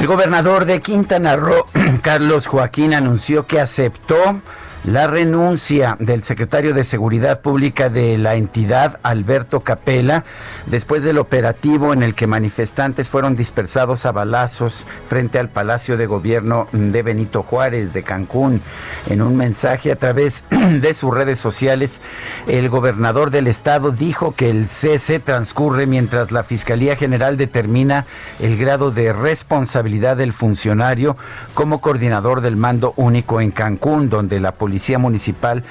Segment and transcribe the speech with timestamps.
[0.00, 1.66] El gobernador de Quintana Roo,
[2.02, 4.40] Carlos Joaquín, anunció que aceptó
[4.84, 10.24] la renuncia del secretario de Seguridad Pública de la entidad, Alberto Capella,
[10.66, 16.06] después del operativo en el que manifestantes fueron dispersados a balazos frente al Palacio de
[16.06, 18.62] Gobierno de Benito Juárez de Cancún.
[19.10, 22.00] En un mensaje a través de sus redes sociales,
[22.46, 28.06] el gobernador del estado dijo que el cese transcurre mientras la Fiscalía General determina
[28.40, 31.16] el grado de responsabilidad del funcionario
[31.54, 35.64] como coordinador del mando único en Cancún, donde la policía policía municipal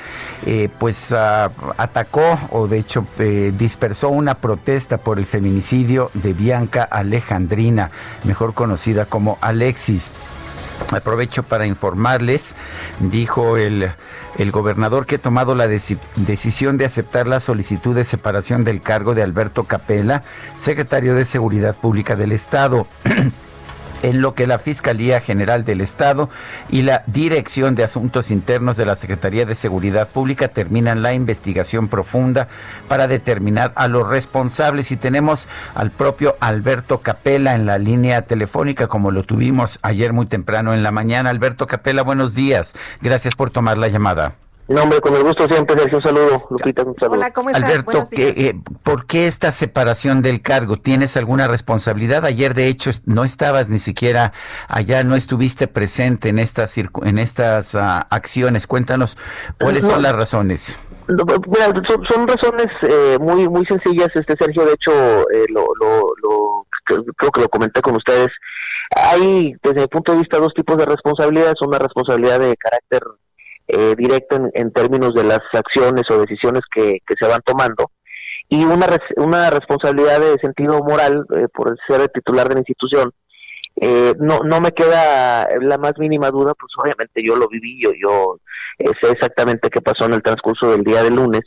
[0.48, 6.34] eh, pues uh, atacó o de hecho eh, dispersó una protesta por el feminicidio de
[6.34, 7.92] Bianca Alejandrina,
[8.24, 10.10] mejor conocida como Alexis.
[10.92, 12.56] Aprovecho para informarles,
[13.00, 13.92] dijo el,
[14.38, 19.14] el gobernador que ha tomado la decisión de aceptar la solicitud de separación del cargo
[19.14, 20.24] de Alberto Capella,
[20.56, 22.88] secretario de Seguridad Pública del Estado.
[24.04, 26.30] en lo que la Fiscalía General del Estado
[26.70, 31.88] y la Dirección de Asuntos Internos de la Secretaría de Seguridad Pública terminan la investigación
[31.88, 32.48] profunda
[32.88, 38.88] para determinar a los responsables y tenemos al propio Alberto Capela en la línea telefónica
[38.88, 41.30] como lo tuvimos ayer muy temprano en la mañana.
[41.30, 42.76] Alberto Capela, buenos días.
[43.02, 44.36] Gracias por tomar la llamada.
[44.68, 47.16] No, hombre, con el gusto siempre, Un saludo, Lupita, un saludo.
[47.16, 47.64] Hola, ¿cómo estás?
[47.64, 50.76] Alberto, eh, ¿por qué esta separación del cargo?
[50.76, 52.26] ¿Tienes alguna responsabilidad?
[52.26, 54.34] Ayer, de hecho, no estabas ni siquiera
[54.68, 58.68] allá, no estuviste presente en estas, en estas uh, acciones.
[58.68, 59.18] Cuéntanos,
[59.58, 60.78] ¿cuáles son las razones?
[61.08, 61.72] Mira,
[62.10, 64.92] son, razones eh, muy muy sencillas, este Sergio, de hecho,
[65.32, 68.28] eh, lo, lo, lo, creo que lo comenté con ustedes.
[68.96, 71.56] Hay, desde mi punto de vista, dos tipos de responsabilidades.
[71.62, 73.02] Una responsabilidad de carácter
[73.70, 77.92] eh, directo en, términos de las acciones o decisiones que, se van tomando
[78.48, 83.12] y una, una responsabilidad de sentido moral eh, por ser el titular de la institución.
[83.76, 87.92] Eh, no, no me queda la más mínima duda, pues obviamente yo lo viví, yo,
[88.02, 88.38] yo
[88.80, 91.42] sé exactamente qué pasó en el transcurso del día de lunes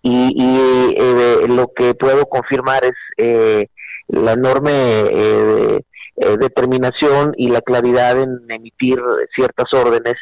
[0.00, 3.68] y, y lo que puedo confirmar es
[4.08, 5.82] la enorme
[6.16, 8.98] determinación y la claridad en emitir
[9.36, 10.14] ciertas órdenes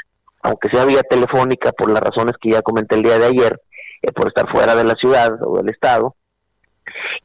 [0.43, 3.61] aunque sea vía telefónica por las razones que ya comenté el día de ayer,
[4.03, 6.17] eh, por estar fuera de la ciudad o del estado.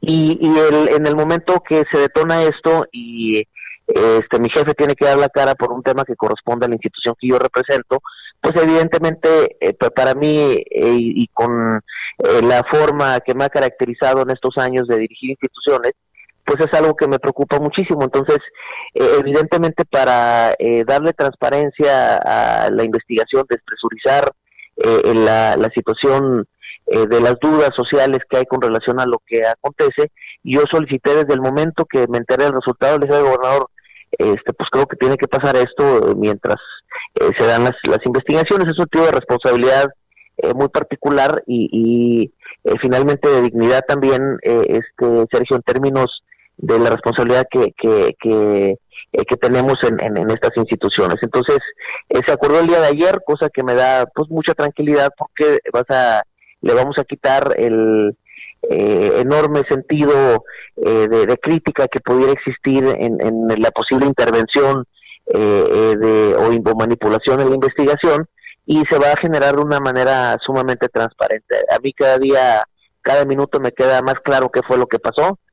[0.01, 3.43] Y, y el, en el momento que se detona esto y
[3.87, 6.75] este mi jefe tiene que dar la cara por un tema que corresponde a la
[6.75, 8.01] institución que yo represento,
[8.41, 11.81] pues evidentemente eh, para mí eh, y, con
[12.43, 15.91] la forma que me ha caracterizado en estos años de dirigir instituciones,
[16.45, 18.03] pues es algo que me preocupa muchísimo.
[18.03, 18.37] Entonces,
[18.93, 24.31] eh, evidentemente para eh, darle transparencia a la investigación, despresurizar
[24.77, 26.47] eh, la, la, situación
[26.85, 30.11] de las dudas sociales que hay con relación a lo que acontece,
[30.43, 33.71] yo solicité desde el momento que me enteré del resultado, le dije al gobernador,
[34.11, 36.57] este, pues creo que tiene que pasar esto mientras
[37.15, 39.87] se dan las, las investigaciones, es un tipo de responsabilidad
[40.53, 46.23] muy particular y, y finalmente de dignidad también, este Sergio, en términos
[46.57, 48.77] de la responsabilidad que, que, que,
[49.13, 51.17] eh, que tenemos en, en, estas instituciones.
[51.21, 51.59] Entonces,
[52.09, 55.59] eh, se acordó el día de ayer, cosa que me da pues mucha tranquilidad porque
[55.71, 56.23] vas a
[56.61, 58.17] le vamos a quitar el
[58.69, 60.43] eh, enorme sentido
[60.75, 64.85] de, crítica que pudiera existir en, en la posible intervención
[65.27, 68.27] de, o, o manipulación en la investigación
[68.65, 71.55] y se va a generar de una manera sumamente transparente.
[71.69, 72.63] A mí cada día,
[73.01, 75.44] cada minuto me queda más claro qué fue lo que pasó eh,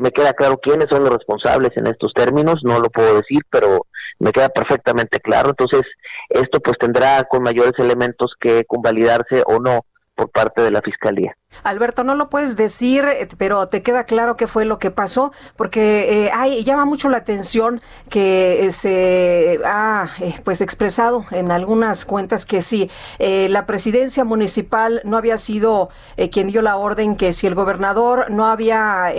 [0.00, 3.86] me queda claro quiénes son los responsables en estos términos, no lo puedo decir, pero
[4.18, 5.50] me queda perfectamente claro.
[5.50, 5.82] Entonces,
[6.28, 9.84] esto pues tendrá con mayores elementos que convalidarse o no
[10.14, 11.36] por parte de la Fiscalía.
[11.66, 15.32] Alberto, no lo puedes decir, eh, pero te queda claro qué fue lo que pasó,
[15.56, 20.08] porque eh, llama mucho la atención que eh, se ha
[20.44, 25.90] pues expresado en algunas cuentas que si la presidencia municipal no había sido
[26.30, 29.12] quien dio la orden, que si el gobernador no había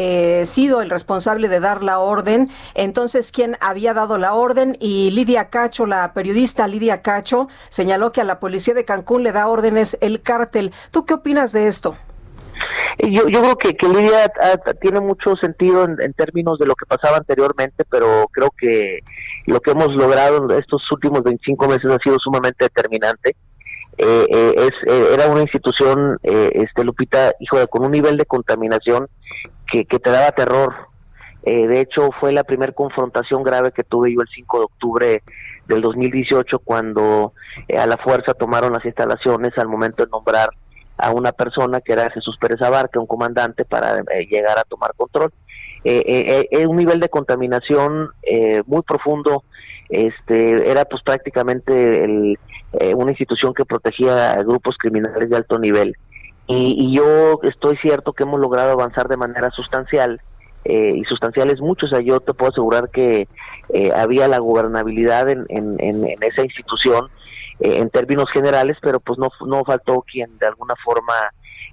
[0.46, 5.50] sido el responsable de dar la orden, entonces quién había dado la orden y Lidia
[5.50, 9.98] Cacho, la periodista Lidia Cacho, señaló que a la policía de Cancún le da órdenes
[10.02, 10.74] el cártel.
[10.92, 11.98] ¿Tú qué opinas de esto?
[13.00, 14.32] Yo, yo creo que, que Lidia
[14.82, 19.00] tiene mucho sentido en, términos de lo que pasaba anteriormente, pero creo que
[19.46, 23.36] lo que hemos logrado en estos últimos 25 meses ha sido sumamente determinante.
[24.00, 29.08] Eh, eh, es, eh, era una institución, este Lupita, hijo con un nivel de contaminación
[29.72, 30.74] que, que te daba terror.
[31.44, 35.24] de hecho, fue la primera confrontación grave que tuve yo el 5 de octubre
[35.68, 37.34] del 2018 cuando
[37.78, 40.50] a la fuerza tomaron las instalaciones al momento de nombrar
[40.98, 44.94] a una persona que era Jesús Pérez Abarca, un comandante, para eh, llegar a tomar
[44.96, 45.32] control.
[45.84, 48.10] Eh, eh, eh un nivel de contaminación
[48.66, 49.44] muy profundo,
[49.90, 52.38] este era pues prácticamente el,
[52.96, 55.96] una institución que protegía a grupos criminales de alto nivel.
[56.48, 60.20] Y, yo estoy cierto que hemos logrado avanzar de manera sustancial,
[60.66, 63.28] y sustancial es mucho, o sea, yo te puedo asegurar que
[63.96, 67.10] había la gobernabilidad en, en, en esa institución,
[67.60, 71.14] eh, en términos generales, pero pues no, no faltó quien de alguna forma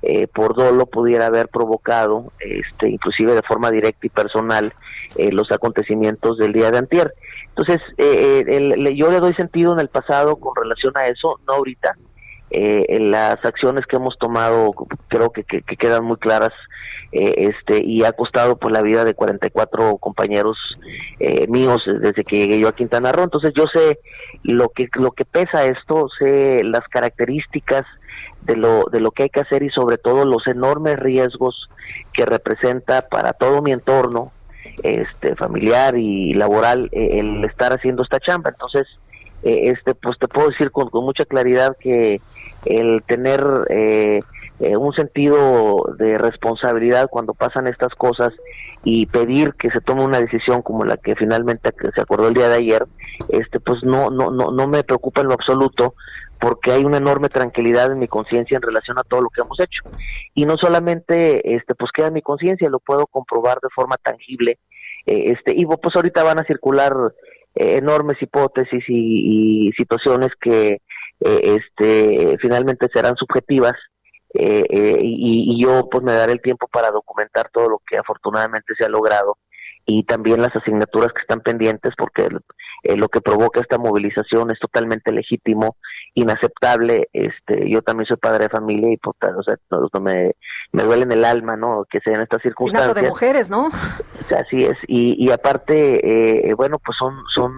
[0.02, 4.72] eh, por dolo pudiera haber provocado, este, inclusive de forma directa y personal,
[5.16, 7.14] eh, los acontecimientos del día de antier.
[7.48, 11.96] Entonces, yo le doy sentido en el pasado con relación a eso, no ahorita.
[12.50, 14.72] las acciones que hemos tomado
[15.08, 16.52] creo que, que, quedan muy claras
[17.14, 20.58] este y ha costado pues la vida de 44 compañeros
[21.48, 23.24] míos desde que llegué yo a Quintana Roo.
[23.24, 24.00] Entonces yo sé
[24.42, 27.84] lo que lo que pesa esto sé las características
[28.42, 31.68] de lo de lo que hay que hacer y sobre todo los enormes riesgos
[32.12, 34.32] que representa para todo mi entorno
[34.82, 38.50] este familiar y laboral eh, el estar haciendo esta chamba.
[38.50, 38.86] Entonces
[39.44, 42.16] eh, este pues te puedo decir con, mucha claridad que
[42.64, 44.20] el tener eh,
[44.58, 48.32] un sentido de responsabilidad cuando pasan estas cosas
[48.84, 52.48] y pedir que se tome una decisión como la que finalmente se acordó el día
[52.48, 52.86] de ayer,
[53.28, 55.94] este pues no no no no me preocupa en lo absoluto
[56.40, 59.58] porque hay una enorme tranquilidad en mi conciencia en relación a todo lo que hemos
[59.60, 59.82] hecho.
[60.34, 64.58] Y no solamente este pues queda en mi conciencia, lo puedo comprobar de forma tangible.
[65.06, 66.94] Eh, este y pues ahorita van a circular
[67.54, 70.80] eh, enormes hipótesis y, situaciones que
[71.20, 73.74] eh, este finalmente serán subjetivas
[74.36, 78.74] eh, eh, y, yo pues me daré el tiempo para documentar todo lo que afortunadamente
[78.76, 79.38] se ha logrado
[79.86, 82.28] y también las asignaturas que están pendientes porque
[82.84, 85.76] eh, lo que provoca esta movilización es totalmente legítimo,
[86.14, 87.08] inaceptable.
[87.12, 90.34] Este, yo también soy padre de familia y pues, o sea, no, me,
[90.72, 91.86] me duele en el alma, ¿no?
[91.90, 92.94] Que sea en estas circunstancias.
[92.94, 93.68] de mujeres, ¿no?
[94.38, 94.76] Así es.
[94.86, 97.52] Y, y aparte, eh, bueno, pues son, son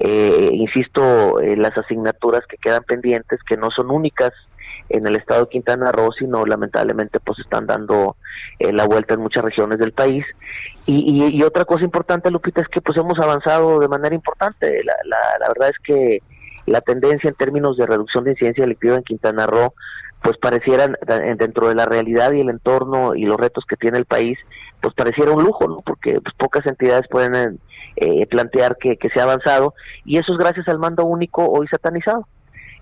[0.00, 4.32] eh, insisto, las asignaturas que quedan pendientes, que no son únicas
[4.88, 8.16] en el estado de Quintana Roo, sino lamentablemente pues están dando
[8.58, 10.24] eh, la vuelta en muchas regiones del país.
[10.86, 14.82] Y, y, otra cosa importante, Lupita, es que pues hemos avanzado de manera importante.
[14.84, 16.22] La, la, verdad es que
[16.64, 19.74] la tendencia en términos de reducción de incidencia delictiva en Quintana Roo
[20.22, 20.96] pues parecieran
[21.36, 24.36] dentro de la realidad y el entorno y los retos que tiene el país,
[24.80, 25.80] pues pareciera un lujo, ¿no?
[25.84, 27.60] Porque pues, pocas entidades pueden
[27.94, 29.74] eh, plantear que se ha avanzado
[30.04, 32.26] y eso es gracias al mando único hoy satanizado.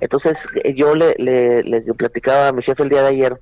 [0.00, 3.40] Entonces eh, yo le, le, platicaba a mi jefe el día de ayer,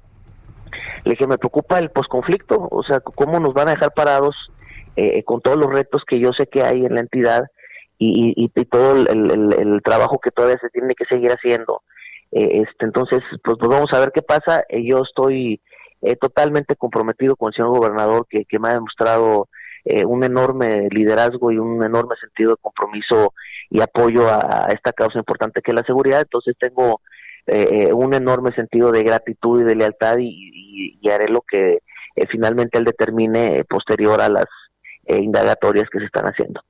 [1.05, 4.37] le dije, me preocupa el posconflicto, o sea, cómo nos van a dejar parados
[4.97, 7.45] eh, con todos los retos que yo sé que hay en la entidad
[7.99, 11.83] y, y, todo el, trabajo que todavía se tiene que seguir haciendo.
[12.33, 14.65] Eh, este, entonces, pues, pues, vamos a ver qué pasa.
[14.71, 15.61] yo estoy
[16.21, 19.49] totalmente comprometido con el señor gobernador que me ha demostrado
[20.07, 23.35] un enorme liderazgo y un enorme sentido de compromiso
[23.71, 26.21] y apoyo a, esta causa importante que es la seguridad.
[26.21, 27.01] Entonces tengo
[27.47, 31.81] eh, eh, un enorme sentido de gratitud y de lealtad y, haré lo que
[32.17, 34.47] eh, finalmente él determine posterior a las
[35.07, 36.63] indagatorias que se están haciendo.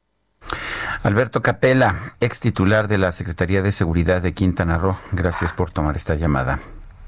[1.04, 5.94] Alberto Capela, ex titular de la Secretaría de Seguridad de Quintana Roo, gracias por tomar
[5.94, 6.59] esta llamada.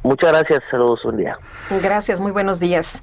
[0.05, 1.37] Muchas gracias, saludos, un día.
[1.83, 3.03] Gracias, muy buenos días.